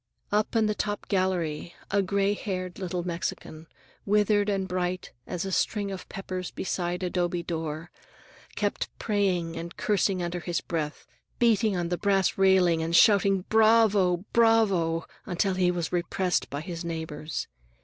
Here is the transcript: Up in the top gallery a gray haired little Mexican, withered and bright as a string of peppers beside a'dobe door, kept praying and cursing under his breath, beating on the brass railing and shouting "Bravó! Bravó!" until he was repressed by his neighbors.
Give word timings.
Up 0.31 0.55
in 0.55 0.65
the 0.65 0.73
top 0.73 1.07
gallery 1.09 1.75
a 1.91 2.01
gray 2.01 2.33
haired 2.33 2.79
little 2.79 3.03
Mexican, 3.05 3.67
withered 4.03 4.49
and 4.49 4.67
bright 4.67 5.11
as 5.27 5.45
a 5.45 5.51
string 5.51 5.91
of 5.91 6.09
peppers 6.09 6.49
beside 6.49 7.03
a'dobe 7.03 7.45
door, 7.45 7.91
kept 8.55 8.89
praying 8.97 9.55
and 9.55 9.77
cursing 9.77 10.23
under 10.23 10.39
his 10.39 10.59
breath, 10.59 11.05
beating 11.37 11.77
on 11.77 11.89
the 11.89 11.99
brass 11.99 12.35
railing 12.35 12.81
and 12.81 12.95
shouting 12.95 13.43
"Bravó! 13.51 14.25
Bravó!" 14.33 15.03
until 15.27 15.53
he 15.53 15.69
was 15.69 15.91
repressed 15.91 16.49
by 16.49 16.61
his 16.61 16.83
neighbors. 16.83 17.47